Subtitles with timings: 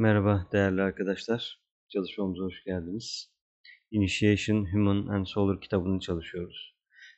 [0.00, 1.60] Merhaba değerli arkadaşlar.
[1.88, 3.30] Çalışmamıza hoş geldiniz.
[3.90, 6.76] Initiation Human and Solar kitabını çalışıyoruz.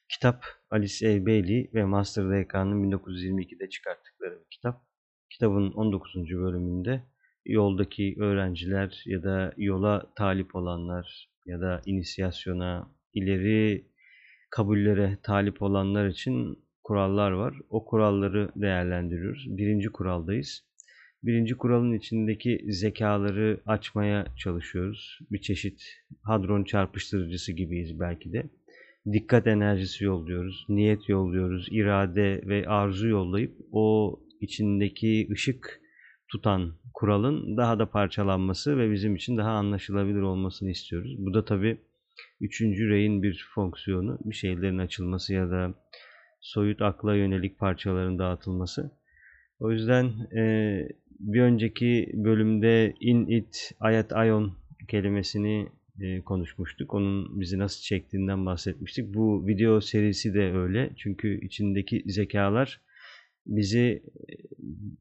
[0.09, 1.27] Kitap Alice A.
[1.27, 4.83] Bailey ve Master DK'nın 1922'de çıkarttıkları bir kitap.
[5.31, 6.15] Kitabın 19.
[6.15, 7.03] bölümünde
[7.45, 13.87] yoldaki öğrenciler ya da yola talip olanlar ya da inisiyasyona, ileri
[14.51, 17.55] kabullere talip olanlar için kurallar var.
[17.71, 19.57] O kuralları değerlendiriyoruz.
[19.57, 20.72] Birinci kuraldayız.
[21.23, 25.19] Birinci kuralın içindeki zekaları açmaya çalışıyoruz.
[25.31, 25.83] Bir çeşit
[26.23, 28.51] hadron çarpıştırıcısı gibiyiz belki de.
[29.13, 35.81] Dikkat enerjisi yolluyoruz, niyet yolluyoruz, irade ve arzu yollayıp o içindeki ışık
[36.29, 41.15] tutan kuralın daha da parçalanması ve bizim için daha anlaşılabilir olmasını istiyoruz.
[41.19, 41.79] Bu da tabii
[42.41, 45.75] üçüncü reyin bir fonksiyonu, bir şeylerin açılması ya da
[46.41, 49.02] soyut akla yönelik parçaların dağıtılması.
[49.63, 50.89] O yüzden e,
[51.21, 54.53] bir önceki bölümde in it, ayet ayon
[54.89, 55.69] kelimesini
[56.01, 56.95] e, konuşmuştuk.
[56.95, 59.15] Onun bizi nasıl çektiğinden bahsetmiştik.
[59.15, 60.91] Bu video serisi de öyle.
[60.97, 62.81] Çünkü içindeki zekalar
[63.47, 64.03] bizi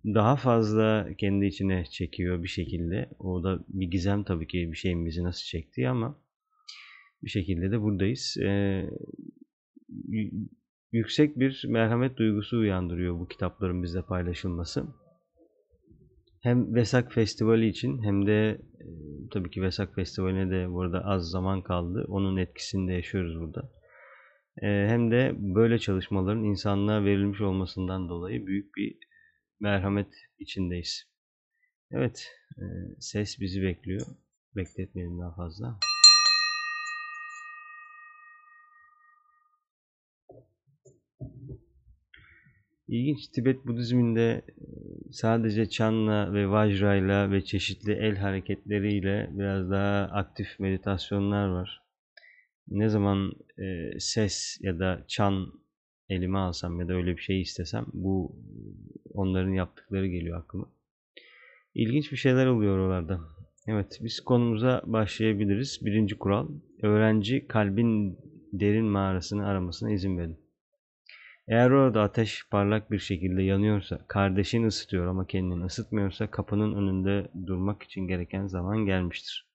[0.05, 3.09] daha fazla kendi içine çekiyor bir şekilde.
[3.19, 6.19] O da bir gizem tabii ki bir şeyin bizi nasıl çektiği ama
[7.23, 8.37] bir şekilde de buradayız.
[8.41, 8.89] Ee,
[10.91, 14.85] yüksek bir merhamet duygusu uyandırıyor bu kitapların bizle paylaşılması.
[16.41, 18.85] Hem Vesak Festivali için hem de e,
[19.31, 22.05] tabii ki Vesak Festivali'ne de burada az zaman kaldı.
[22.07, 23.71] Onun etkisini de yaşıyoruz burada.
[24.61, 28.97] E, hem de böyle çalışmaların insanlığa verilmiş olmasından dolayı büyük bir
[29.59, 31.03] merhamet içindeyiz.
[31.91, 32.63] Evet, e,
[32.99, 34.05] ses bizi bekliyor.
[34.55, 35.79] Bekletmeyelim daha fazla.
[42.91, 44.41] İlginç Tibet Budizminde
[45.11, 51.81] sadece Chanla ve Vajra'yla ve çeşitli el hareketleriyle biraz daha aktif meditasyonlar var.
[52.67, 55.53] Ne zaman e, ses ya da çan
[56.09, 58.35] elime alsam ya da öyle bir şey istesem bu
[59.13, 60.71] onların yaptıkları geliyor aklıma.
[61.75, 63.19] İlginç bir şeyler oluyor oralarda.
[63.67, 65.79] Evet biz konumuza başlayabiliriz.
[65.85, 66.49] Birinci kural
[66.81, 68.17] öğrenci kalbin
[68.53, 70.50] derin mağarasını aramasına izin verin.
[71.47, 77.83] Eğer orada ateş parlak bir şekilde yanıyorsa, kardeşini ısıtıyor ama kendini ısıtmıyorsa kapının önünde durmak
[77.83, 79.47] için gereken zaman gelmiştir.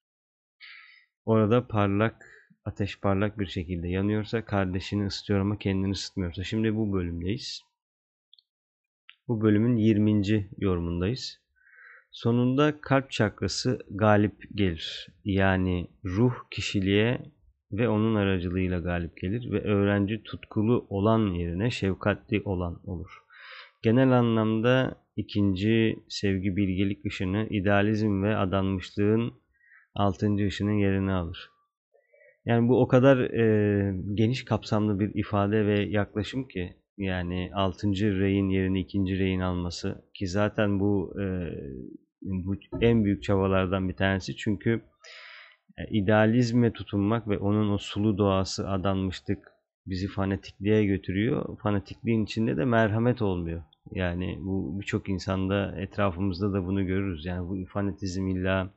[1.24, 2.26] Orada parlak,
[2.64, 6.44] ateş parlak bir şekilde yanıyorsa, kardeşini ısıtıyor ama kendini ısıtmıyorsa.
[6.44, 7.62] Şimdi bu bölümdeyiz.
[9.28, 10.48] Bu bölümün 20.
[10.58, 11.40] yorumundayız.
[12.10, 15.08] Sonunda kalp çakrası galip gelir.
[15.24, 17.20] Yani ruh kişiliğe
[17.72, 23.22] ve onun aracılığıyla galip gelir ve öğrenci tutkulu olan yerine şefkatli olan olur.
[23.82, 29.32] Genel anlamda ikinci sevgi bilgelik ışını idealizm ve adanmışlığın
[29.94, 31.50] altıncı ışının yerini alır.
[32.46, 38.48] Yani bu o kadar e, geniş kapsamlı bir ifade ve yaklaşım ki yani altıncı reyin
[38.48, 41.26] yerini ikinci reyin alması ki zaten bu, e,
[42.22, 44.82] bu en büyük çabalardan bir tanesi çünkü
[45.90, 49.52] idealizme tutunmak ve onun o sulu doğası adanmışlık
[49.86, 51.58] bizi fanatikliğe götürüyor.
[51.58, 53.62] Fanatikliğin içinde de merhamet olmuyor.
[53.92, 57.24] Yani bu birçok insanda etrafımızda da bunu görürüz.
[57.24, 58.70] Yani bu fanatizm illa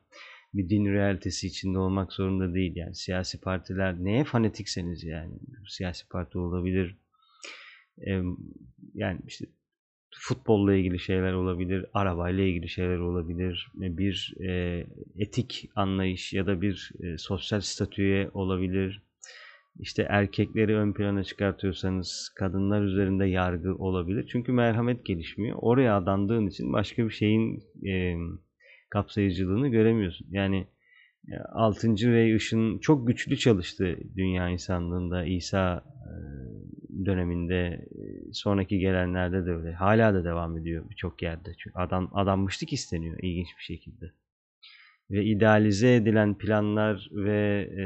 [0.54, 2.76] bir din realitesi içinde olmak zorunda değil.
[2.76, 5.32] Yani siyasi partiler neye fanatikseniz yani
[5.68, 6.96] siyasi parti olabilir.
[8.94, 9.46] Yani işte
[10.18, 14.86] futbolla ilgili şeyler olabilir, arabayla ilgili şeyler olabilir, bir e,
[15.18, 19.02] etik anlayış ya da bir e, sosyal statüye olabilir.
[19.80, 24.28] İşte erkekleri ön plana çıkartıyorsanız kadınlar üzerinde yargı olabilir.
[24.32, 25.58] Çünkü merhamet gelişmiyor.
[25.60, 28.14] Oraya adandığın için başka bir şeyin e,
[28.90, 30.26] kapsayıcılığını göremiyorsun.
[30.30, 30.66] Yani
[31.52, 31.88] 6.
[31.88, 35.24] Rey ışın çok güçlü çalıştı dünya insanlığında.
[35.24, 36.12] İsa e,
[37.06, 37.88] döneminde
[38.32, 39.72] sonraki gelenlerde de öyle.
[39.72, 41.52] Hala da devam ediyor birçok yerde.
[41.58, 44.12] Çünkü adam adanmışlık isteniyor ilginç bir şekilde.
[45.10, 47.84] Ve idealize edilen planlar ve e,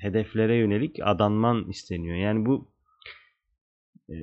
[0.00, 2.16] hedeflere yönelik adanman isteniyor.
[2.16, 2.68] Yani bu
[4.10, 4.14] e,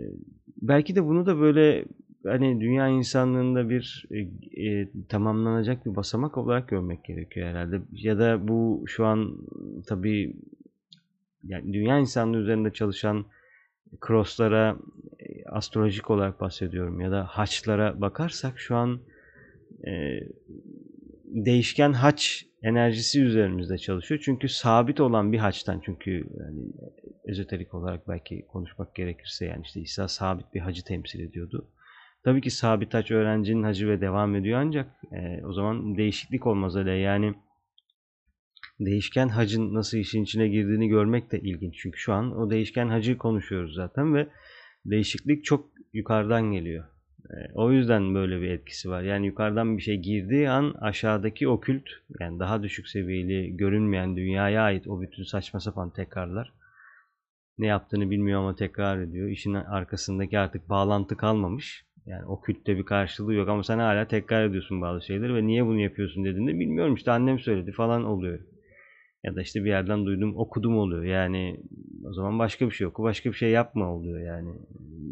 [0.62, 1.86] belki de bunu da böyle
[2.24, 4.20] hani dünya insanlığında bir e,
[4.66, 7.82] e, tamamlanacak bir basamak olarak görmek gerekiyor herhalde.
[7.92, 9.38] Ya da bu şu an
[9.88, 10.36] tabii
[11.44, 13.26] yani dünya insanlığı üzerinde çalışan
[14.08, 14.78] crosslara
[15.20, 19.00] e, astrolojik olarak bahsediyorum ya da haçlara bakarsak şu an
[19.88, 20.20] e,
[21.24, 24.22] değişken haç enerjisi üzerimizde çalışıyor.
[24.26, 26.62] Çünkü sabit olan bir haçtan çünkü yani
[27.26, 31.68] ezoterik olarak belki konuşmak gerekirse yani işte İsa sabit bir hacı temsil ediyordu.
[32.24, 36.76] Tabii ki sabit haç öğrencinin hacı ve devam ediyor ancak e, o zaman değişiklik olmaz
[36.76, 36.92] öyle.
[36.92, 37.34] Yani
[38.80, 41.76] değişken hacın nasıl işin içine girdiğini görmek de ilginç.
[41.78, 44.28] Çünkü şu an o değişken hacı konuşuyoruz zaten ve
[44.86, 46.86] değişiklik çok yukarıdan geliyor.
[47.30, 49.02] E, o yüzden böyle bir etkisi var.
[49.02, 51.84] Yani yukarıdan bir şey girdiği an aşağıdaki okült
[52.20, 56.54] yani daha düşük seviyeli görünmeyen dünyaya ait o bütün saçma sapan tekrarlar
[57.58, 59.30] ne yaptığını bilmiyor ama tekrar ediyor.
[59.30, 61.86] İşin arkasındaki artık bağlantı kalmamış.
[62.06, 65.66] Yani o kültte bir karşılığı yok ama sen hala tekrar ediyorsun bazı şeyleri ve niye
[65.66, 68.40] bunu yapıyorsun dediğinde bilmiyorum işte annem söyledi falan oluyor.
[69.26, 71.04] Ya da işte bir yerden duydum okudum oluyor.
[71.04, 71.60] Yani
[72.06, 74.54] o zaman başka bir şey oku başka bir şey yapma oluyor yani.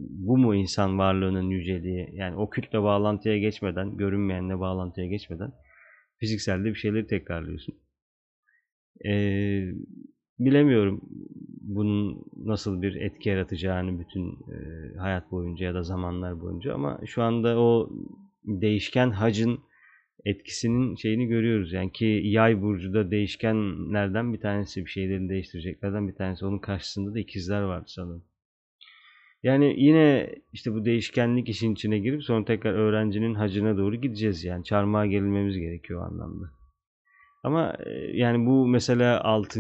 [0.10, 2.10] Bu mu insan varlığının yüceliği?
[2.14, 5.52] Yani o kültle bağlantıya geçmeden, görünmeyenle bağlantıya geçmeden
[6.18, 7.76] fizikselde bir şeyleri tekrarlıyorsun.
[9.06, 9.72] Ee,
[10.40, 11.02] bilemiyorum
[11.62, 14.58] bunun nasıl bir etki yaratacağını bütün e,
[14.98, 17.90] hayat boyunca ya da zamanlar boyunca ama şu anda o
[18.46, 19.60] değişken hacın
[20.26, 21.74] etkisinin şeyini görüyoruz.
[21.74, 26.46] Yani ki yay burcuda değişkenlerden bir tanesi bir şeylerin değiştireceklerden bir tanesi.
[26.46, 28.24] Onun karşısında da ikizler vardı sanırım.
[29.44, 34.64] Yani yine işte bu değişkenlik işin içine girip sonra tekrar öğrencinin hacına doğru gideceğiz yani.
[34.64, 36.46] Çarmıha gerilmemiz gerekiyor o anlamda.
[37.44, 39.60] Ama e, yani bu mesela 6.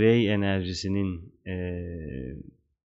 [0.00, 1.54] rey enerjisinin e,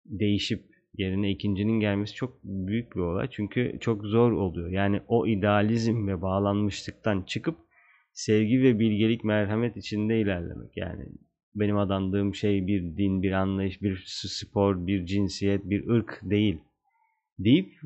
[0.06, 3.28] değişip yerine ikincinin gelmesi çok büyük bir olay.
[3.32, 4.70] Çünkü çok zor oluyor.
[4.70, 7.58] Yani o idealizm ve bağlanmışlıktan çıkıp
[8.14, 10.78] sevgi ve bilgelik merhamet içinde ilerlemek.
[10.78, 11.06] Yani
[11.56, 16.58] benim adandığım şey bir din, bir anlayış, bir spor, bir cinsiyet, bir ırk değil
[17.40, 17.82] deyip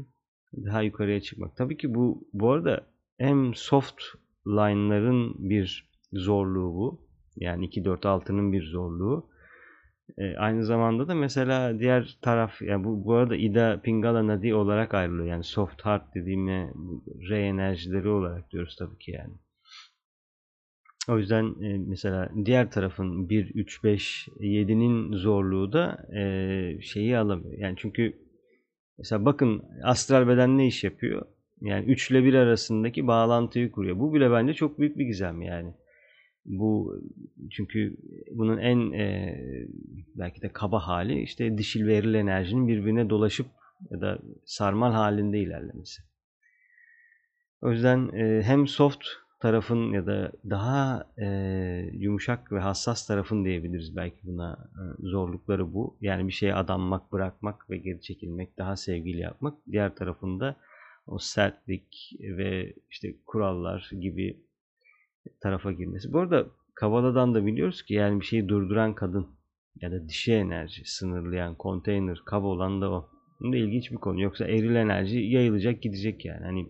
[0.66, 1.58] daha yukarıya çıkmak.
[1.58, 2.86] Tabii ki bu bu arada
[3.18, 4.02] hem soft
[4.48, 7.08] line'ların bir zorluğu bu.
[7.36, 9.30] Yani 2-4-6'nın bir zorluğu.
[10.18, 14.94] E, aynı zamanda da mesela diğer taraf yani bu, bu arada Ida Pingala Nadi olarak
[14.94, 15.28] ayrılıyor.
[15.28, 16.74] Yani soft heart dediğime
[17.30, 19.34] re enerjileri olarak diyoruz tabii ki yani.
[21.10, 27.58] O yüzden e, mesela diğer tarafın 1, 3, 5, 7'nin zorluğu da e, şeyi alamıyor.
[27.58, 28.18] Yani çünkü
[28.98, 31.26] mesela bakın astral beden ne iş yapıyor?
[31.62, 34.00] Yani 3 ile 1 arasındaki bağlantıyı kuruyor.
[34.00, 35.74] Bu bile bence çok büyük bir gizem yani.
[36.48, 37.02] Bu
[37.52, 37.98] çünkü
[38.32, 39.38] bunun en e,
[40.16, 43.48] belki de kaba hali işte dişil ve eril enerjinin birbirine dolaşıp
[43.92, 46.02] ya da sarmal halinde ilerlemesi.
[47.62, 49.06] O yüzden e, hem soft
[49.40, 51.28] tarafın ya da daha e,
[51.94, 55.98] yumuşak ve hassas tarafın diyebiliriz belki buna e, zorlukları bu.
[56.02, 59.58] Yani bir şeye adanmak, bırakmak ve geri çekilmek, daha sevgili yapmak.
[59.72, 60.56] Diğer tarafında
[61.08, 64.47] o sertlik ve işte kurallar gibi
[65.42, 66.14] tarafa girmesi.
[66.14, 69.28] Bu arada Kabala'dan da biliyoruz ki yani bir şeyi durduran kadın
[69.82, 73.10] ya da dişi enerji sınırlayan konteyner kab olan da o.
[73.40, 74.22] Bu da ilginç bir konu.
[74.22, 76.44] Yoksa eril enerji yayılacak gidecek yani.
[76.44, 76.68] Hani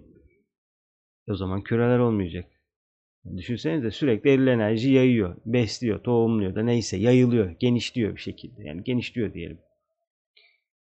[1.29, 2.45] o zaman küreler olmayacak.
[3.37, 8.63] Düşünsenize sürekli eril enerji yayıyor, besliyor, tohumluyor da neyse yayılıyor, genişliyor bir şekilde.
[8.63, 9.59] Yani genişliyor diyelim.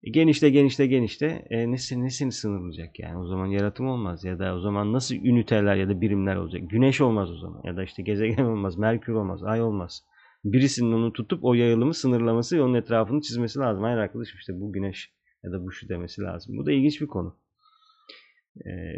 [0.04, 3.18] E, genişte genişte genişte e, nesini, nesini sınırlayacak yani?
[3.18, 6.70] O zaman yaratım olmaz ya da o zaman nasıl üniteler ya da birimler olacak?
[6.70, 10.04] Güneş olmaz o zaman ya da işte gezegen olmaz merkür olmaz ay olmaz.
[10.44, 13.84] Birisinin onu tutup o yayılımı sınırlaması ve onun etrafını çizmesi lazım.
[13.84, 15.14] Hayır arkadaşım işte bu güneş
[15.44, 16.58] ya da bu şu demesi lazım.
[16.58, 17.38] Bu da ilginç bir konu.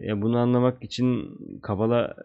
[0.07, 2.15] E, bunu anlamak için kabala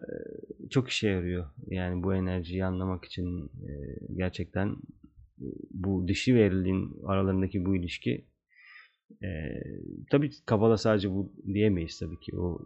[0.65, 1.45] e, çok işe yarıyor.
[1.67, 3.71] Yani bu enerjiyi anlamak için e,
[4.15, 4.75] gerçekten e,
[5.71, 8.25] bu dişi ve eriliğin aralarındaki bu ilişki
[9.23, 9.63] ee,
[10.11, 12.37] tabii Kabala sadece bu diyemeyiz tabii ki.
[12.37, 12.59] O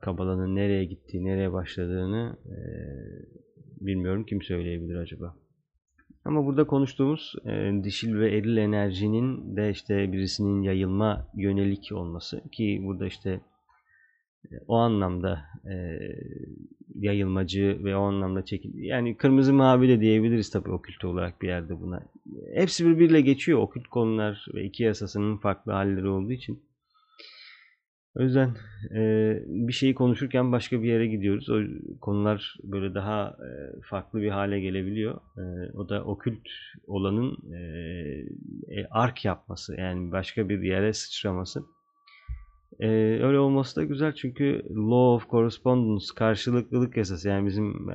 [0.00, 2.56] Kabala'nın nereye gittiği, nereye başladığını e,
[3.86, 5.36] bilmiyorum kim söyleyebilir acaba.
[6.24, 12.80] Ama burada konuştuğumuz e, dişil ve eril enerjinin de işte birisinin yayılma yönelik olması ki
[12.84, 13.40] burada işte
[14.50, 15.74] e, o anlamda e,
[16.94, 21.80] yayılmacı ve o anlamda çekil yani kırmızı mavi de diyebiliriz tabii okült olarak bir yerde
[21.80, 22.02] buna.
[22.54, 26.62] Hepsi birbiriyle geçiyor okült konular ve iki yasasının farklı halleri olduğu için.
[28.16, 28.56] O yüzden
[28.94, 29.02] e,
[29.46, 31.50] bir şeyi konuşurken başka bir yere gidiyoruz.
[31.50, 31.60] O
[32.00, 35.20] konular böyle daha e, farklı bir hale gelebiliyor.
[35.38, 36.48] E, o da okült
[36.86, 37.58] olanın e,
[38.68, 41.62] e, ark yapması yani başka bir yere sıçraması.
[42.80, 42.88] Ee,
[43.22, 47.88] öyle olması da güzel çünkü law of correspondence karşılıklılık yasası yani bizim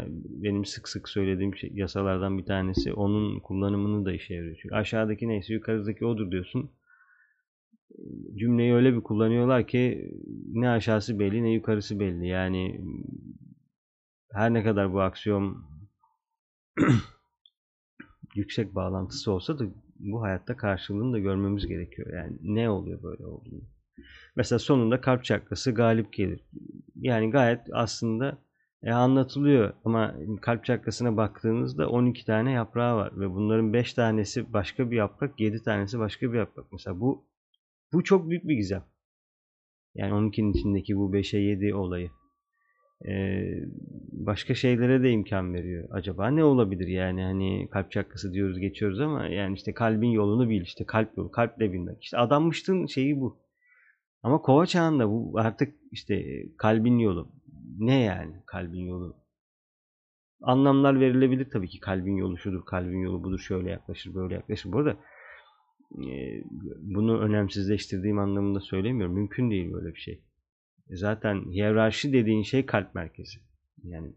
[0.43, 4.57] benim sık sık söylediğim şey, yasalardan bir tanesi onun kullanımını da işe yarıyor.
[4.61, 6.71] Çünkü aşağıdaki neyse yukarıdaki odur diyorsun.
[8.35, 10.11] Cümleyi öyle bir kullanıyorlar ki
[10.53, 12.27] ne aşağısı belli ne yukarısı belli.
[12.27, 12.81] Yani
[14.31, 15.65] her ne kadar bu aksiyom
[18.35, 19.63] yüksek bağlantısı olsa da
[19.99, 22.13] bu hayatta karşılığını da görmemiz gerekiyor.
[22.13, 23.76] Yani ne oluyor böyle olduğunu.
[24.35, 26.41] Mesela sonunda kalp çakrası galip gelir.
[26.95, 28.37] Yani gayet aslında
[28.83, 34.91] e, anlatılıyor ama kalp çakrasına baktığınızda 12 tane yaprağı var ve bunların 5 tanesi başka
[34.91, 36.65] bir yaprak, 7 tanesi başka bir yaprak.
[36.71, 37.25] Mesela bu
[37.93, 38.83] bu çok büyük bir gizem.
[39.95, 42.09] Yani 12'nin içindeki bu 5'e 7 olayı.
[43.07, 43.43] Ee,
[44.11, 45.87] başka şeylere de imkan veriyor.
[45.91, 50.61] Acaba ne olabilir yani hani kalp çakrası diyoruz geçiyoruz ama yani işte kalbin yolunu bil
[50.61, 52.03] işte kalp yolu kalple bilmek.
[52.03, 53.46] İşte adanmıştın şeyi bu.
[54.23, 56.25] Ama kova çağında bu artık işte
[56.57, 57.31] kalbin yolu.
[57.77, 59.15] Ne yani kalbin yolu?
[60.41, 64.71] Anlamlar verilebilir tabii ki kalbin yolu şudur, kalbin yolu budur, şöyle yaklaşır, böyle yaklaşır.
[64.71, 64.97] Bu arada
[66.81, 69.15] bunu önemsizleştirdiğim anlamında söylemiyorum.
[69.15, 70.23] Mümkün değil böyle bir şey.
[70.89, 73.39] Zaten hiyerarşi dediğin şey kalp merkezi.
[73.83, 74.13] Yani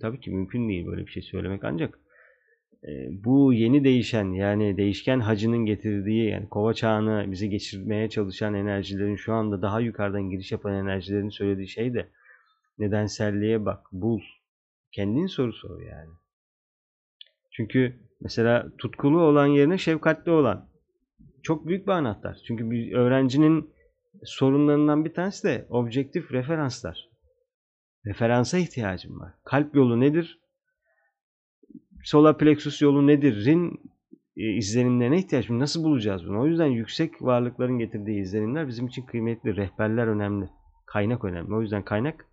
[0.00, 1.98] tabii ki mümkün değil böyle bir şey söylemek ancak
[3.10, 9.32] bu yeni değişen yani değişken hacının getirdiği yani kova çağını bizi geçirmeye çalışan enerjilerin şu
[9.32, 12.08] anda daha yukarıdan giriş yapan enerjilerin söylediği şey de
[12.78, 14.20] nedenselliğe bak, bul.
[14.92, 16.10] Kendin soru sor yani.
[17.50, 20.68] Çünkü mesela tutkulu olan yerine şefkatli olan
[21.42, 22.38] çok büyük bir anahtar.
[22.46, 23.74] Çünkü bir öğrencinin
[24.24, 27.08] sorunlarından bir tanesi de objektif referanslar.
[28.06, 29.32] Referansa ihtiyacım var.
[29.44, 30.40] Kalp yolu nedir?
[32.06, 33.80] Solar plexus yolu nedir'in
[34.36, 35.58] e, izlenimlerine ihtiyaç var.
[35.58, 36.40] Nasıl bulacağız bunu?
[36.40, 39.56] O yüzden yüksek varlıkların getirdiği izlenimler bizim için kıymetli.
[39.56, 40.48] Rehberler önemli.
[40.86, 41.54] Kaynak önemli.
[41.54, 42.26] O yüzden kaynak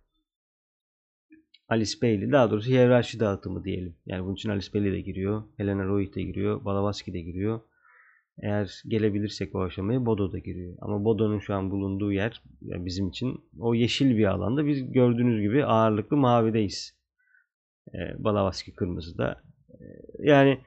[1.68, 3.96] Alice Bailey, daha doğrusu hiyerarşi dağıtımı diyelim.
[4.06, 7.60] Yani bunun için Alice Bailey de giriyor, Helena Royd de giriyor, Balavaski de giriyor.
[8.42, 10.76] Eğer gelebilirsek o aşamaya Bodo da giriyor.
[10.80, 14.66] Ama Bodo'nun şu an bulunduğu yer yani bizim için o yeşil bir alanda.
[14.66, 16.94] Biz gördüğünüz gibi ağırlıklı mavideyiz.
[17.94, 19.42] E, Balavaski kırmızıda.
[20.18, 20.58] Yani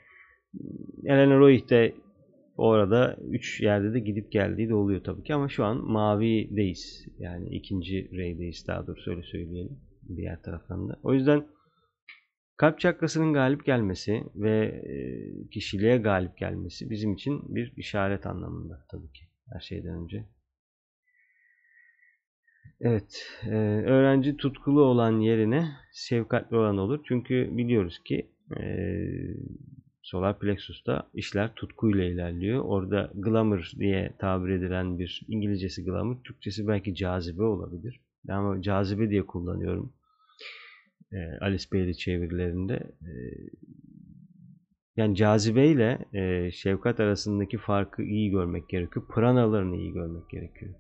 [1.06, 1.96] Elena Roy de
[2.58, 7.06] orada 3 yerde de gidip geldiği de oluyor tabii ki ama şu an mavideyiz.
[7.20, 9.80] Yani ikinci reydeyiz daha doğrusu öyle söyleyelim
[10.16, 11.00] diğer taraftan da.
[11.04, 11.48] O yüzden
[12.58, 14.98] kalp çakrasının galip gelmesi ve e,
[15.50, 20.26] kişiliğe galip gelmesi bizim için bir işaret anlamında tabii ki her şeyden önce.
[22.82, 27.04] Evet, e, öğrenci tutkulu olan yerine şefkatli olan olur.
[27.08, 28.66] Çünkü biliyoruz ki e,
[30.02, 32.64] solar plexus'ta işler tutkuyla ilerliyor.
[32.66, 38.02] Orada glamour diye tabir edilen bir İngilizcesi glamour, Türkçesi belki cazibe olabilir.
[38.30, 39.94] Ama cazibe diye kullanıyorum
[41.12, 42.74] e, Alice Bailey çevirilerinde.
[43.02, 43.12] E,
[44.98, 49.06] yani cazibe ile e, şefkat arasındaki farkı iyi görmek gerekiyor.
[49.16, 50.74] Pranalarını iyi görmek gerekiyor.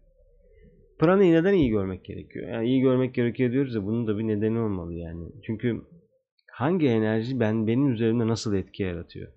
[1.00, 2.50] Pranayı neden iyi görmek gerekiyor?
[2.50, 5.32] Yani iyi görmek gerekiyor diyoruz ya bunun da bir nedeni olmalı yani.
[5.44, 5.82] Çünkü
[6.60, 9.34] hangi enerji ben benim üzerimde nasıl etki yaratıyor?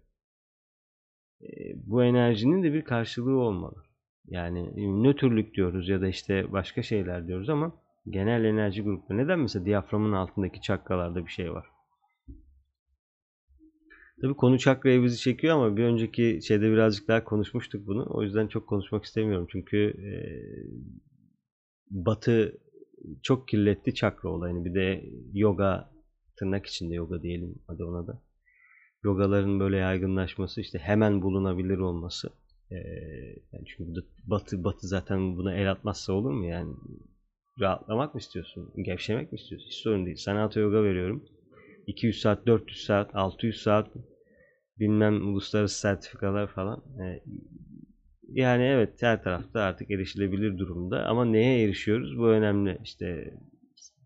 [1.43, 3.83] E, bu enerjinin de bir karşılığı olmalı.
[4.27, 4.73] Yani
[5.05, 7.73] nötrlük diyoruz ya da işte başka şeyler diyoruz ama
[8.09, 9.19] Genel enerji grupları.
[9.19, 11.67] Neden mesela diyaframın altındaki çakralarda bir şey var?
[14.21, 18.07] Tabii konu çakraya bizi çekiyor ama bir önceki şeyde birazcık daha konuşmuştuk bunu.
[18.11, 19.47] O yüzden çok konuşmak istemiyorum.
[19.51, 20.13] Çünkü e,
[21.91, 22.59] Batı
[23.23, 24.65] çok kirletti çakra olayını.
[24.65, 25.91] Bir de yoga,
[26.41, 28.23] tırnak içinde yoga diyelim hadi ona da.
[29.05, 32.31] Yogaların böyle yaygınlaşması, işte hemen bulunabilir olması.
[32.71, 32.77] E,
[33.53, 36.75] yani çünkü Batı, Batı zaten buna el atmazsa olur mu yani?
[37.61, 38.73] Rahatlamak mı istiyorsun?
[38.77, 39.67] Gevşemek mi istiyorsun?
[39.69, 40.17] Hiç sorun değil.
[40.17, 41.25] Sana auto yoga veriyorum.
[41.87, 43.89] 200 saat, 400 saat, 600 saat
[44.79, 46.83] bilmem uluslararası sertifikalar falan.
[47.01, 47.23] E,
[48.29, 52.19] yani evet her tarafta artık erişilebilir durumda ama neye erişiyoruz?
[52.19, 52.79] Bu önemli.
[52.85, 53.35] İşte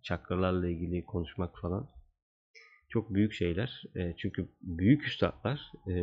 [0.05, 1.89] çakralarla ilgili konuşmak falan.
[2.95, 3.83] Çok büyük şeyler.
[3.97, 5.97] E, çünkü büyük üstadlar e,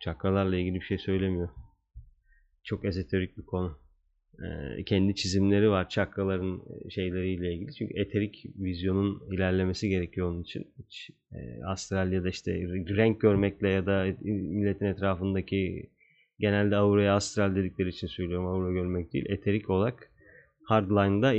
[0.00, 1.48] çakralarla ilgili bir şey söylemiyor.
[2.64, 3.78] Çok ezoterik bir konu
[4.86, 7.74] kendi çizimleri var çakraların şeyleriyle ilgili.
[7.74, 10.66] Çünkü eterik vizyonun ilerlemesi gerekiyor onun için.
[10.78, 12.52] Hiç, e, astral ya da işte
[12.96, 15.90] renk görmekle ya da milletin etrafındaki
[16.38, 18.46] genelde auraya astral dedikleri için söylüyorum.
[18.46, 19.26] Aura görmek değil.
[19.28, 20.10] Eterik olarak
[20.64, 21.34] hardline'da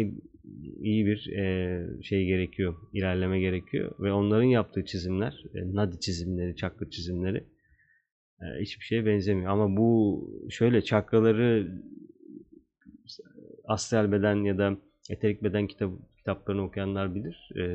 [0.79, 2.75] iyi bir e, şey gerekiyor.
[2.93, 3.91] ilerleme gerekiyor.
[3.99, 7.43] Ve onların yaptığı çizimler, e, nadi çizimleri, çakra çizimleri
[8.59, 9.51] hiçbir şeye benzemiyor.
[9.51, 11.81] Ama bu şöyle çakraları
[13.65, 14.77] astral beden ya da
[15.09, 17.49] eterik beden kitap, kitaplarını okuyanlar bilir.
[17.59, 17.65] E,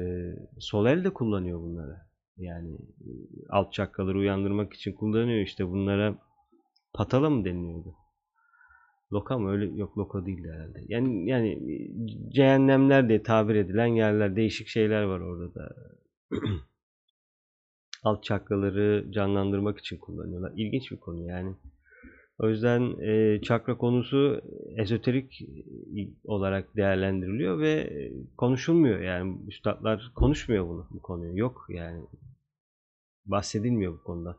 [0.58, 1.96] Solel de kullanıyor bunları.
[2.36, 3.10] Yani e,
[3.48, 5.40] alt çakraları uyandırmak için kullanıyor.
[5.40, 6.18] İşte bunlara
[6.94, 7.94] patala mı deniliyordu?
[9.12, 9.50] Loka mı?
[9.50, 10.85] Öyle yok loka değil herhalde.
[10.88, 11.59] Yani yani
[12.28, 15.76] cehennemler diye tabir edilen yerler, değişik şeyler var orada da.
[18.02, 20.52] alt çakraları canlandırmak için kullanıyorlar.
[20.57, 21.54] İlginç bir konu yani.
[22.38, 24.42] O yüzden e, çakra konusu
[24.76, 25.42] ezoterik
[26.25, 27.92] olarak değerlendiriliyor ve
[28.37, 29.00] konuşulmuyor.
[29.00, 31.38] Yani üstadlar konuşmuyor bunu bu konuyu.
[31.38, 32.07] Yok yani
[33.26, 34.37] bahsedilmiyor bu konuda.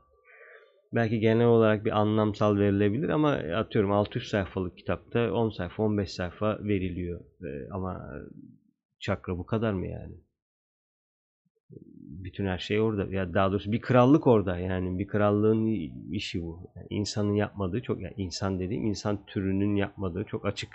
[0.94, 6.60] Belki genel olarak bir anlamsal verilebilir ama atıyorum 600 sayfalık kitapta 10 sayfa 15 sayfa
[6.64, 7.20] veriliyor.
[7.72, 8.10] Ama
[9.00, 10.16] çakra bu kadar mı yani?
[12.24, 13.16] bütün her şey orada.
[13.16, 14.58] Ya daha doğrusu bir krallık orada.
[14.58, 15.66] Yani bir krallığın
[16.12, 16.72] işi bu.
[16.76, 20.70] Yani insanın yapmadığı çok yani insan dediğim insan türünün yapmadığı çok açık.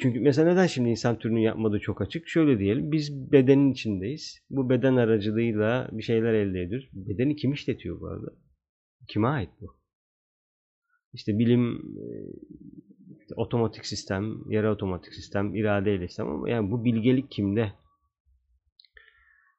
[0.00, 2.28] Çünkü mesela neden şimdi insan türünün yapmadığı çok açık?
[2.28, 2.92] Şöyle diyelim.
[2.92, 4.38] Biz bedenin içindeyiz.
[4.50, 6.88] Bu beden aracılığıyla bir şeyler elde ediyoruz.
[6.92, 8.32] Bedeni kim işletiyor bu arada?
[9.08, 9.76] Kime ait bu?
[11.12, 11.82] İşte bilim
[13.20, 17.72] işte otomatik sistem, yarı otomatik sistem, iradeyle sistem ama yani bu bilgelik kimde?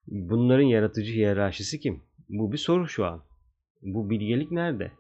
[0.08, 2.04] Bunların yaratıcı hiyerarşisi kim?
[2.30, 3.24] Bu bir soru şu an.
[3.82, 4.92] Bu bilgelik nerede?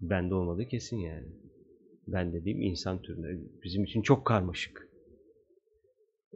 [0.00, 1.26] Bende olmadığı kesin yani.
[2.12, 3.40] Ben dediğim insan türünde.
[3.64, 4.88] Bizim için çok karmaşık.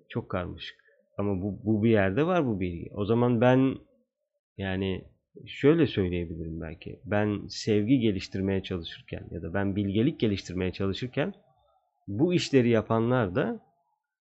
[0.09, 0.77] Çok karmaşık.
[1.19, 2.91] Ama bu, bu bir yerde var bu bilgi.
[2.95, 3.77] O zaman ben
[4.59, 5.05] yani
[5.47, 7.01] şöyle söyleyebilirim belki.
[7.05, 11.35] Ben sevgi geliştirmeye çalışırken ya da ben bilgelik geliştirmeye çalışırken
[12.09, 13.61] bu işleri yapanlar da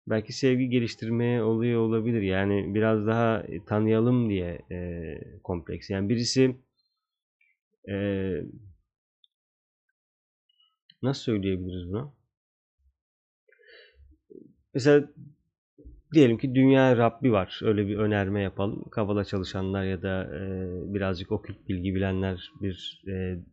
[0.07, 2.21] belki sevgi geliştirmeye oluyor olabilir.
[2.21, 5.89] Yani biraz daha e, tanıyalım diye e, kompleks.
[5.89, 6.55] Yani birisi
[7.89, 7.95] e,
[11.03, 12.13] nasıl söyleyebiliriz bunu?
[14.73, 15.09] Mesela
[16.13, 17.59] diyelim ki dünya Rabbi var.
[17.63, 18.83] Öyle bir önerme yapalım.
[18.91, 23.43] Kavala çalışanlar ya da e, birazcık okült bilgi bilenler bir e,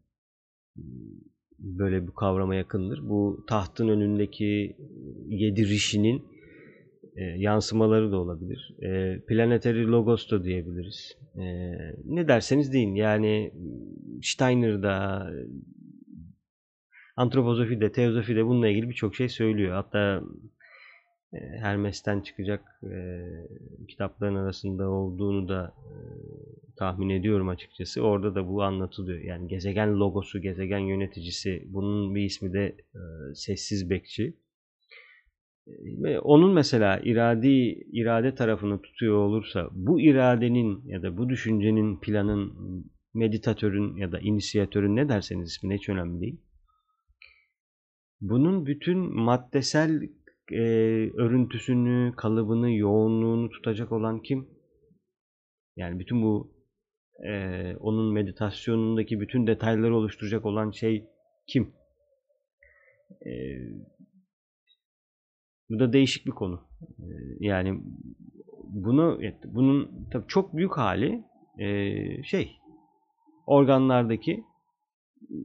[1.59, 3.09] böyle bir kavrama yakındır.
[3.09, 4.76] Bu tahtın önündeki
[5.28, 6.25] yedi rişinin
[7.16, 8.75] e, yansımaları da olabilir.
[8.83, 11.19] E, planetary logos da diyebiliriz.
[11.37, 11.45] E,
[12.04, 12.95] ne derseniz deyin.
[12.95, 13.52] Yani
[14.23, 15.26] Steiner'da
[17.21, 19.75] antropozofi teozofi de bununla ilgili birçok şey söylüyor.
[19.75, 20.23] Hatta
[21.33, 23.25] e, Hermes'ten çıkacak e,
[23.89, 25.95] kitapların arasında olduğunu da e,
[26.77, 28.03] tahmin ediyorum açıkçası.
[28.03, 29.21] Orada da bu anlatılıyor.
[29.21, 33.00] Yani gezegen logosu, gezegen yöneticisi, bunun bir ismi de e,
[33.35, 34.35] sessiz bekçi
[36.02, 37.49] ve onun mesela iradi
[37.93, 42.52] irade tarafını tutuyor olursa bu iradenin ya da bu düşüncenin planın
[43.15, 46.41] meditatörün ya da inisiyatörün ne derseniz ismi hiç önemli değil.
[48.21, 50.02] Bunun bütün maddesel
[50.52, 50.61] e,
[51.11, 54.49] örüntüsünü, kalıbını, yoğunluğunu tutacak olan kim?
[55.76, 56.54] Yani bütün bu
[57.28, 61.06] e, onun meditasyonundaki bütün detayları oluşturacak olan şey
[61.47, 61.75] kim?
[63.26, 63.30] E,
[65.71, 66.61] bu da değişik bir konu.
[66.99, 67.04] Ee,
[67.41, 67.80] yani
[68.65, 71.25] bunu bunun tabii çok büyük hali
[71.59, 72.56] e, şey
[73.47, 74.45] organlardaki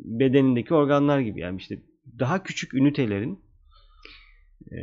[0.06, 1.80] bedenindeki organlar gibi yani işte
[2.20, 3.40] daha küçük ünitelerin
[4.72, 4.78] e,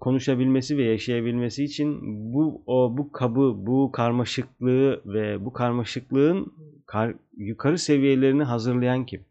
[0.00, 2.00] konuşabilmesi ve yaşayabilmesi için
[2.32, 6.52] bu o bu kabı bu karmaşıklığı ve bu karmaşıklığın
[6.86, 9.24] kar, yukarı seviyelerini hazırlayan kim?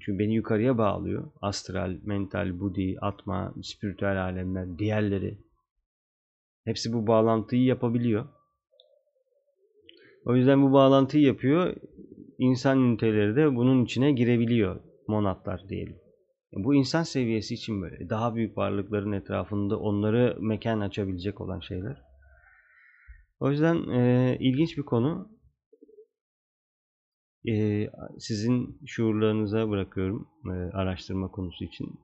[0.00, 1.30] Çünkü beni yukarıya bağlıyor.
[1.40, 5.38] Astral, mental, budi, atma, spiritüel alemler, diğerleri.
[6.64, 8.28] Hepsi bu bağlantıyı yapabiliyor.
[10.24, 11.76] O yüzden bu bağlantıyı yapıyor.
[12.38, 14.89] İnsan üniteleri de bunun içine girebiliyor.
[15.10, 15.96] Monatlar diyelim.
[16.52, 18.10] Bu insan seviyesi için böyle.
[18.10, 22.02] Daha büyük varlıkların etrafında onları mekan açabilecek olan şeyler.
[23.40, 25.28] O yüzden e, ilginç bir konu
[27.48, 27.86] e,
[28.18, 32.00] sizin şuurlarınıza bırakıyorum e, araştırma konusu için.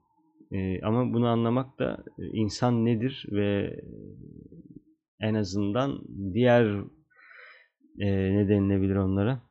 [0.52, 3.80] E, ama bunu anlamak da e, insan nedir ve
[5.20, 6.00] en azından
[6.32, 6.64] diğer
[7.98, 9.45] e, ne denilebilir onlara?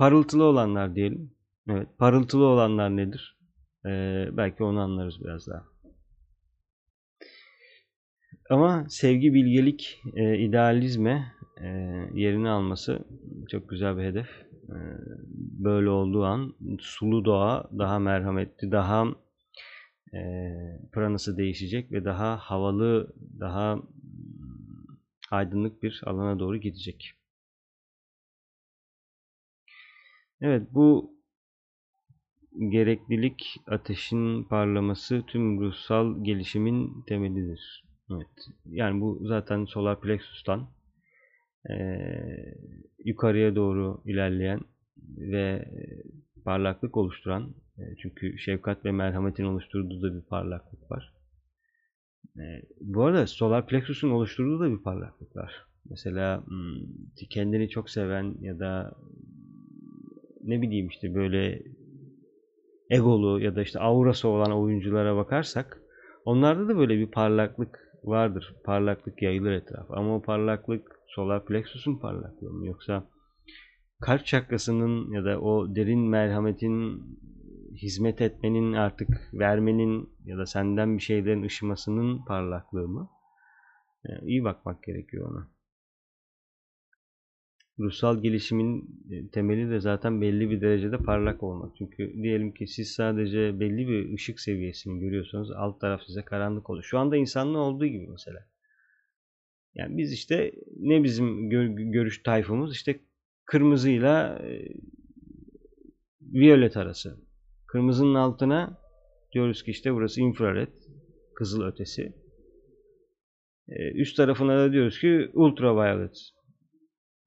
[0.00, 1.30] Parıltılı olanlar diyelim.
[1.68, 3.38] Evet, parıltılı olanlar nedir?
[3.86, 3.90] E,
[4.32, 5.64] belki onu anlarız biraz daha.
[8.50, 11.32] Ama sevgi, bilgelik, e, idealizme
[11.62, 11.66] e,
[12.14, 13.04] yerini alması
[13.50, 14.28] çok güzel bir hedef.
[14.68, 14.76] E,
[15.64, 19.06] böyle olduğu an sulu doğa daha merhametli, daha
[20.14, 20.20] e,
[20.92, 23.78] pranası değişecek ve daha havalı, daha
[25.30, 27.19] aydınlık bir alana doğru gidecek.
[30.40, 31.14] Evet bu
[32.68, 37.84] gereklilik ateşin parlaması tüm ruhsal gelişimin temelidir.
[38.10, 38.48] Evet.
[38.66, 40.68] Yani bu zaten solar plexus'tan
[41.70, 41.74] e,
[43.04, 44.60] yukarıya doğru ilerleyen
[45.18, 45.68] ve
[46.44, 51.12] parlaklık oluşturan e, çünkü şefkat ve merhametin oluşturduğu da bir parlaklık var.
[52.36, 55.66] E, bu arada solar plexus'un oluşturduğu da bir parlaklık var.
[55.90, 58.94] Mesela hmm, kendini çok seven ya da
[60.44, 61.62] ne bileyim işte böyle
[62.90, 65.82] egolu ya da işte aurası olan oyunculara bakarsak
[66.24, 68.54] onlarda da böyle bir parlaklık vardır.
[68.64, 69.90] Parlaklık yayılır etraf.
[69.90, 73.04] Ama o parlaklık solar plexus'un parlaklığı mı yoksa
[74.00, 77.02] kalp çakrasının ya da o derin merhametin
[77.82, 83.10] hizmet etmenin artık vermenin ya da senden bir şeylerin ışımasının parlaklığı mı?
[84.04, 85.48] Yani iyi bakmak gerekiyor ona.
[87.80, 91.76] Ruhsal gelişimin e, temeli de zaten belli bir derecede parlak olmak.
[91.78, 96.84] Çünkü diyelim ki siz sadece belli bir ışık seviyesini görüyorsanız alt taraf size karanlık oluyor.
[96.84, 98.46] Şu anda insanlı olduğu gibi mesela.
[99.74, 101.50] Yani biz işte ne bizim
[101.92, 103.00] görüş tayfımız işte
[103.44, 104.68] kırmızıyla e,
[106.20, 107.16] violet arası.
[107.66, 108.78] Kırmızının altına
[109.32, 110.72] diyoruz ki işte burası infrared,
[111.34, 112.12] kızıl ötesi.
[113.68, 116.32] E, üst tarafına da diyoruz ki ultraviolet,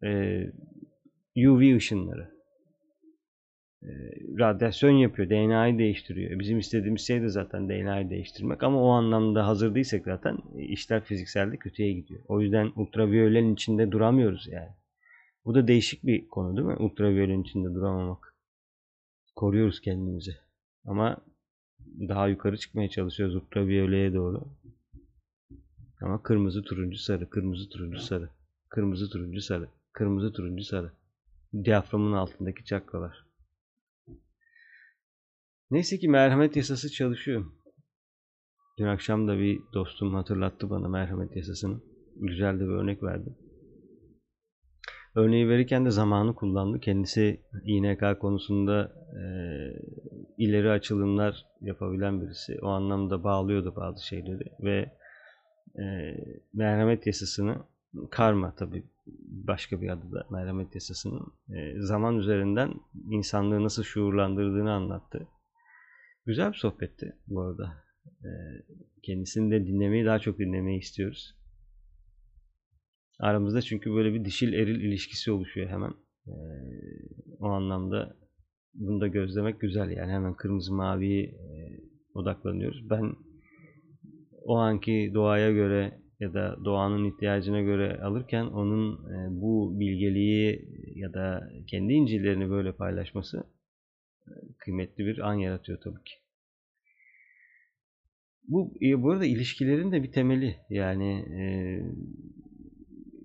[0.04, 0.44] e,
[1.48, 2.34] UV ışınları.
[3.84, 3.90] E,
[4.40, 6.40] radyasyon yapıyor, DNA'yı değiştiriyor.
[6.40, 11.58] Bizim istediğimiz şey de zaten DNA'yı değiştirmek ama o anlamda hazır değilsek zaten işler fizikselde
[11.58, 12.22] kötüye gidiyor.
[12.28, 14.72] O yüzden ultraviyolenin içinde duramıyoruz yani.
[15.46, 16.76] Bu da değişik bir konu değil mi?
[16.76, 18.36] Ultraviyolenin içinde duramamak.
[19.36, 20.36] Koruyoruz kendimizi.
[20.86, 21.18] Ama
[22.10, 24.44] daha yukarı çıkmaya çalışıyoruz ultraviyoleye doğru.
[26.02, 28.30] Ama kırmızı, turuncu, sarı, kırmızı, turuncu, sarı,
[28.70, 30.92] kırmızı, turuncu, sarı, kırmızı, turuncu, sarı.
[31.64, 33.26] Diyaframın altındaki çakralar.
[35.72, 37.46] Neyse ki merhamet yasası çalışıyor.
[38.80, 41.82] Dün akşam da bir dostum hatırlattı bana merhamet yasasını.
[42.16, 43.38] Güzel de bir örnek verdi.
[45.16, 46.80] Örneği verirken de zamanı kullandı.
[46.80, 49.24] Kendisi İNK konusunda e,
[50.38, 52.60] ileri açılımlar yapabilen birisi.
[52.62, 54.92] O anlamda bağlıyordu bazı şeyleri ve
[55.76, 55.86] e,
[56.54, 57.58] merhamet yasasını
[58.12, 58.84] karma tabi
[59.48, 62.74] başka bir adı da merhamet yasasının e, zaman üzerinden
[63.10, 65.28] insanlığı nasıl şuurlandırdığını anlattı.
[66.26, 67.84] Güzel bir sohbetti bu arada.
[68.06, 68.30] E,
[69.04, 71.36] kendisini de dinlemeyi daha çok dinlemeyi istiyoruz.
[73.20, 75.94] Aramızda çünkü böyle bir dişil eril ilişkisi oluşuyor hemen.
[76.28, 76.36] E,
[77.40, 78.18] o anlamda
[78.74, 81.80] bunu da gözlemek güzel yani hemen kırmızı maviye e,
[82.14, 82.90] odaklanıyoruz.
[82.90, 83.16] Ben
[84.44, 91.14] o anki doğaya göre ya da doğanın ihtiyacına göre alırken onun e, bu bilgeliği ya
[91.14, 93.44] da kendi incilerini böyle paylaşması
[94.28, 96.14] e, kıymetli bir an yaratıyor tabii ki.
[98.48, 100.56] Bu, e, bu arada ilişkilerin de bir temeli.
[100.70, 101.44] Yani e,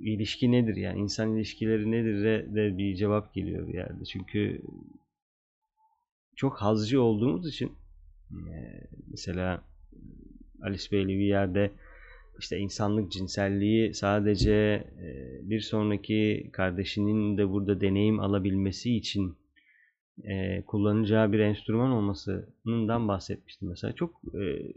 [0.00, 0.76] ilişki nedir?
[0.76, 4.04] Yani insan ilişkileri nedir de, de bir cevap geliyor bir yerde.
[4.04, 4.62] Çünkü
[6.36, 7.72] çok hazcı olduğumuz için
[8.30, 8.54] e,
[9.10, 9.64] mesela
[10.62, 11.72] Alice Bailey bir yerde
[12.38, 14.52] işte insanlık cinselliği sadece
[15.02, 19.36] e, bir sonraki kardeşinin de burada deneyim alabilmesi için
[20.24, 23.92] e, kullanacağı bir enstrüman olmasından bahsetmişti mesela.
[23.92, 24.72] Çok e,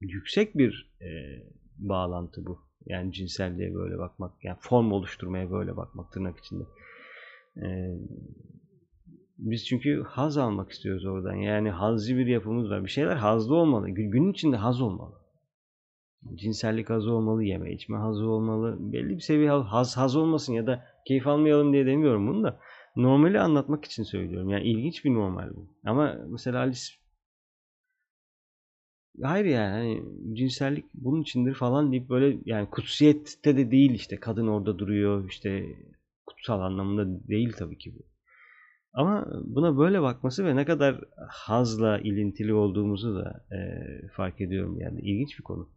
[0.00, 0.90] yüksek bir
[1.78, 2.58] bağlantı bu.
[2.86, 6.64] Yani cinselliğe böyle bakmak, yani form oluşturmaya böyle bakmak tırnak içinde.
[9.38, 11.34] Biz çünkü haz almak istiyoruz oradan.
[11.34, 12.84] Yani hazcı bir yapımız var.
[12.84, 13.90] Bir şeyler hazlı olmalı.
[13.90, 15.14] Günün içinde haz olmalı.
[16.34, 18.76] Cinsellik hazı olmalı, yeme içme hazı olmalı.
[18.80, 22.60] Belli bir seviye haz, haz olmasın ya da keyif almayalım diye demiyorum bunu da.
[22.96, 24.48] Normali anlatmak için söylüyorum.
[24.48, 25.66] Yani ilginç bir normal bu.
[25.84, 26.80] Ama mesela Alice
[29.22, 34.48] Hayır yani hani cinsellik bunun içindir falan deyip böyle yani kutsiyette de değil işte kadın
[34.48, 35.64] orada duruyor işte
[36.26, 38.02] kutsal anlamında değil tabii ki bu.
[38.92, 43.58] Ama buna böyle bakması ve ne kadar hazla ilintili olduğumuzu da e,
[44.08, 45.68] fark ediyorum yani ilginç bir konu.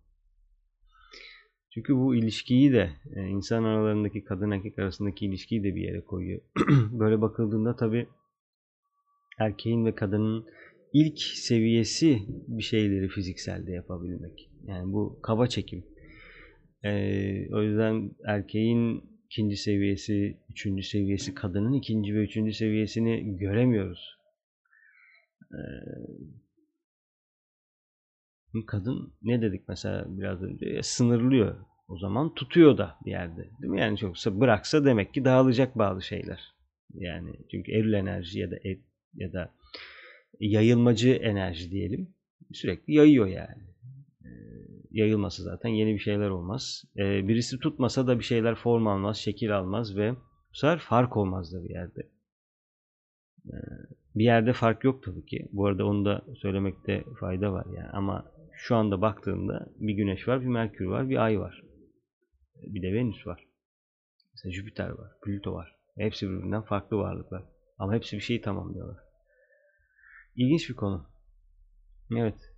[1.73, 6.41] Çünkü bu ilişkiyi de e, insan aralarındaki kadın erkek arasındaki ilişkiyi de bir yere koyuyor.
[6.91, 8.07] böyle bakıldığında tabii
[9.39, 10.45] erkeğin ve kadının
[10.93, 14.49] ilk seviyesi bir şeyleri fizikselde yapabilmek.
[14.67, 15.85] Yani bu kaba çekim.
[16.83, 24.17] Ee, o yüzden erkeğin ikinci seviyesi, üçüncü seviyesi, kadının ikinci ve üçüncü seviyesini göremiyoruz.
[25.51, 25.57] Ee,
[28.65, 31.55] kadın ne dedik mesela biraz önce e, sınırlıyor.
[31.87, 33.49] O zaman tutuyor da bir yerde.
[33.61, 33.79] Değil mi?
[33.79, 36.53] Yani çoksa bıraksa demek ki dağılacak bazı şeyler.
[36.93, 38.77] Yani çünkü eril enerji ya da ev,
[39.15, 39.53] ya da
[40.39, 42.13] yayılmacı enerji diyelim.
[42.53, 43.63] Sürekli yayıyor yani.
[44.25, 44.29] Ee,
[44.91, 46.83] yayılması zaten yeni bir şeyler olmaz.
[46.97, 50.11] Ee, birisi tutmasa da bir şeyler form almaz, şekil almaz ve
[50.51, 52.09] bu sefer fark olmaz da bir yerde.
[54.15, 55.47] Bir yerde fark yok tabii ki.
[55.51, 57.89] Bu arada onu da söylemekte fayda var yani.
[57.89, 61.63] Ama şu anda baktığında bir güneş var, bir merkür var, bir ay var.
[62.55, 63.47] Bir de Venüs var.
[64.31, 65.75] Mesela Jüpiter var, Plüto var.
[65.97, 67.43] Hepsi birbirinden farklı varlıklar.
[67.77, 68.97] Ama hepsi bir şeyi tamamlıyorlar.
[70.35, 71.09] İlginç bir konu.
[72.17, 72.53] Evet.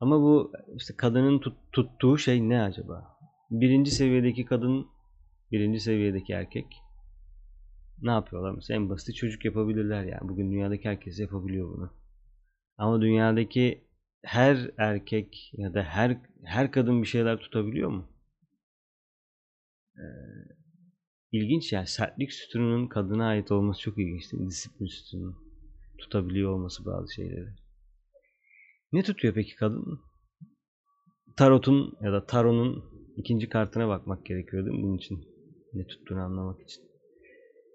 [0.00, 3.18] Ama bu işte kadının tut, tuttuğu şey ne acaba?
[3.50, 4.86] Birinci seviyedeki kadın,
[5.52, 6.66] birinci seviyedeki erkek
[8.02, 8.50] ne yapıyorlar?
[8.50, 10.28] Mesela en basit çocuk yapabilirler yani.
[10.28, 11.97] Bugün dünyadaki herkes yapabiliyor bunu.
[12.78, 13.84] Ama dünyadaki
[14.22, 18.08] her erkek ya da her her kadın bir şeyler tutabiliyor mu?
[19.96, 20.02] Ee,
[21.32, 24.32] ilginç yani sertlik sütununun kadına ait olması çok ilginç?
[24.32, 25.36] Disiplin sütununun
[25.98, 27.48] tutabiliyor olması bazı şeyleri.
[28.92, 30.00] Ne tutuyor peki kadın?
[31.36, 32.84] Tarot'un ya da Taro'nun
[33.16, 35.28] ikinci kartına bakmak gerekiyor değil mi bunun için?
[35.74, 36.87] Ne tuttuğunu anlamak için.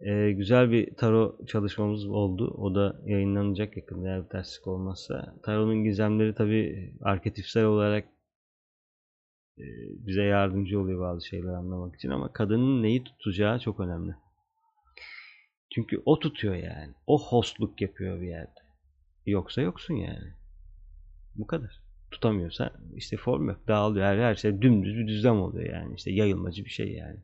[0.05, 2.55] Ee, güzel bir tarot çalışmamız oldu.
[2.57, 5.35] O da yayınlanacak yakında eğer bir terslik olmazsa.
[5.43, 8.05] Tarot'un gizemleri tabi arketipsel olarak
[9.57, 9.65] e,
[10.07, 14.15] bize yardımcı oluyor bazı şeyler anlamak için ama kadının neyi tutacağı çok önemli.
[15.75, 16.93] Çünkü o tutuyor yani.
[17.07, 18.59] O hostluk yapıyor bir yerde.
[19.25, 20.33] Yoksa yoksun yani.
[21.35, 21.81] Bu kadar.
[22.11, 23.67] Tutamıyorsa işte form yok.
[23.67, 24.05] Dağılıyor.
[24.05, 25.95] Her, her şey dümdüz bir düzlem oluyor yani.
[25.95, 27.19] İşte yayılmacı bir şey yani.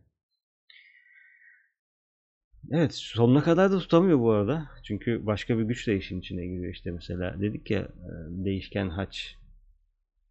[2.71, 4.69] Evet sonuna kadar da tutamıyor bu arada.
[4.83, 7.41] Çünkü başka bir güç de işin içine giriyor işte mesela.
[7.41, 8.11] Dedik ya e,
[8.45, 9.35] değişken haç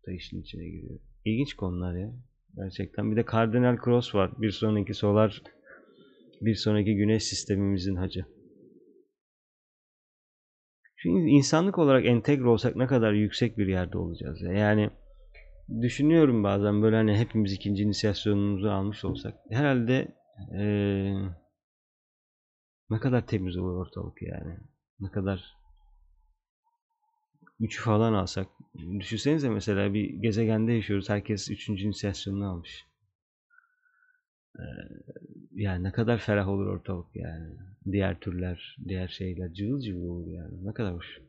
[0.06, 0.98] da işin içine giriyor.
[1.24, 2.12] İlginç konular ya.
[2.56, 3.10] Gerçekten.
[3.10, 4.30] Bir de Cardinal Cross var.
[4.38, 5.42] Bir sonraki solar
[6.40, 8.24] bir sonraki güneş sistemimizin hacı.
[10.96, 14.52] Çünkü insanlık olarak entegre olsak ne kadar yüksek bir yerde olacağız ya.
[14.52, 14.90] Yani
[15.80, 20.08] düşünüyorum bazen böyle hani hepimiz ikinci inisiyasyonumuzu almış olsak herhalde
[20.54, 21.12] ee,
[22.90, 24.56] ne kadar temiz olur ortalık yani.
[25.00, 25.56] Ne kadar
[27.60, 28.46] üçü falan alsak.
[29.00, 31.08] Düşünsenize mesela bir gezegende yaşıyoruz.
[31.08, 32.86] Herkes üçüncü inisiyasyonunu almış.
[34.58, 34.62] Ee,
[35.54, 37.50] yani ne kadar ferah olur ortalık yani.
[37.92, 40.66] Diğer türler, diğer şeyler cıvıl cıvıl olur yani.
[40.66, 41.20] Ne kadar hoş.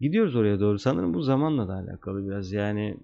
[0.00, 0.78] Gidiyoruz oraya doğru.
[0.78, 2.52] Sanırım bu zamanla da alakalı biraz.
[2.52, 2.96] Yani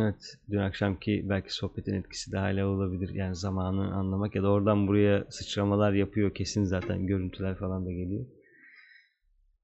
[0.00, 3.14] Evet, dün akşamki belki sohbetin etkisi de hala olabilir.
[3.14, 8.26] Yani zamanı anlamak ya da oradan buraya sıçramalar yapıyor kesin zaten görüntüler falan da geliyor.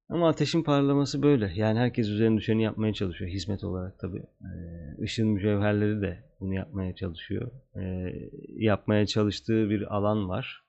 [0.08, 1.52] Ama ateşin parlaması böyle.
[1.54, 3.30] Yani herkes üzerine düşeni yapmaya çalışıyor.
[3.30, 4.22] Hizmet olarak tabii.
[4.42, 7.50] Ee, ışın mücevherleri de bunu yapmaya çalışıyor.
[7.76, 8.12] Ee,
[8.48, 10.64] yapmaya çalıştığı bir alan var.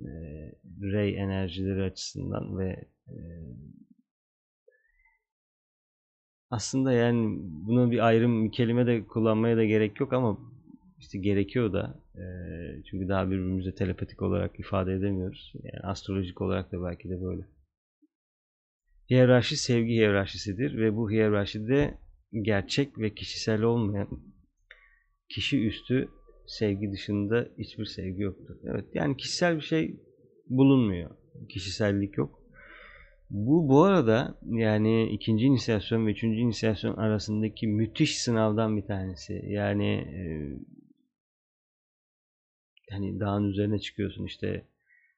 [0.00, 0.04] Ee,
[0.92, 3.16] ray enerjileri açısından ve e,
[6.50, 10.38] aslında yani buna bir ayrım bir kelime de kullanmaya da gerek yok ama
[10.98, 12.24] işte gerekiyor da e,
[12.90, 15.52] çünkü daha birbirimize telepatik olarak ifade edemiyoruz.
[15.54, 17.42] Yani astrolojik olarak da belki de böyle.
[19.10, 21.98] Hiyerarşi sevgi hiyerarşisidir ve bu hiyerarşide
[22.42, 24.08] gerçek ve kişisel olmayan
[25.28, 26.08] kişi üstü
[26.46, 28.56] sevgi dışında hiçbir sevgi yoktur.
[28.64, 30.00] Evet yani kişisel bir şey
[30.46, 31.10] bulunmuyor.
[31.48, 32.43] Kişisellik yok.
[33.34, 39.42] Bu bu arada yani ikinci inisiyasyon ve üçüncü inisiyasyon arasındaki müthiş sınavdan bir tanesi.
[39.46, 40.24] Yani e,
[42.90, 44.64] hani dağın üzerine çıkıyorsun işte.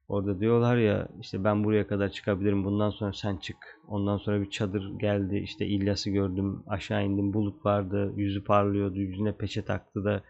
[0.09, 2.65] Orada diyorlar ya işte ben buraya kadar çıkabilirim.
[2.65, 3.57] Bundan sonra sen çık.
[3.89, 5.39] Ondan sonra bir çadır geldi.
[5.39, 6.63] İşte İlyas'ı gördüm.
[6.67, 7.33] Aşağı indim.
[7.35, 8.13] Bulut vardı.
[8.17, 8.99] Yüzü parlıyordu.
[8.99, 10.23] Yüzüne peçe taktı da.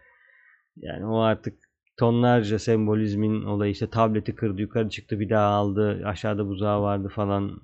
[0.77, 1.59] Yani o artık
[1.99, 3.71] tonlarca sembolizmin olayı.
[3.71, 4.61] İşte tableti kırdı.
[4.61, 5.19] Yukarı çıktı.
[5.19, 6.01] Bir daha aldı.
[6.05, 7.61] Aşağıda buzağı vardı falan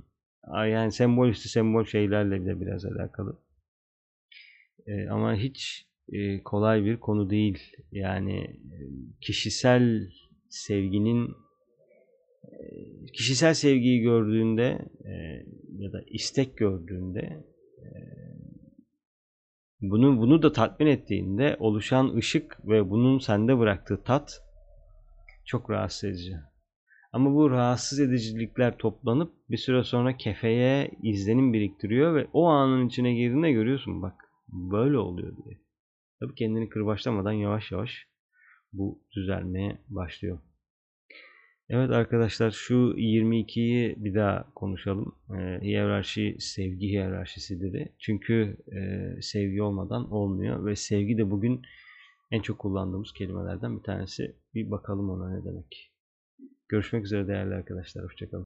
[0.47, 3.39] yani sembol üstü sembol şeylerle de biraz alakalı
[4.87, 8.77] e, ama hiç e, kolay bir konu değil yani e,
[9.21, 10.09] kişisel
[10.49, 11.29] sevginin
[12.43, 12.55] e,
[13.13, 15.11] kişisel sevgiyi gördüğünde e,
[15.77, 17.43] ya da istek gördüğünde
[17.79, 17.87] e,
[19.81, 24.41] bunu bunu da tatmin ettiğinde oluşan ışık ve bunun sende bıraktığı tat
[25.45, 26.52] çok rahatsız edici.
[27.13, 33.13] Ama bu rahatsız edicilikler toplanıp bir süre sonra kefeye izlenim biriktiriyor ve o anın içine
[33.13, 34.15] girdiğinde görüyorsun bak
[34.47, 35.59] böyle oluyor diye.
[36.19, 38.07] Tabii kendini kırbaçlamadan yavaş yavaş
[38.73, 40.39] bu düzelmeye başlıyor.
[41.69, 45.15] Evet arkadaşlar şu 22'yi bir daha konuşalım.
[45.39, 47.93] E, hiyerarşi sevgi hiyerarşisi dedi.
[47.99, 51.61] Çünkü e, sevgi olmadan olmuyor ve sevgi de bugün
[52.31, 54.35] en çok kullandığımız kelimelerden bir tanesi.
[54.53, 55.92] Bir bakalım ona ne demek.
[56.73, 58.03] Görüşmek üzere değerli arkadaşlar.
[58.05, 58.41] Hoşçakalın.